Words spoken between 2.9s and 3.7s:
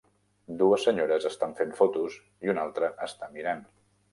està mirant.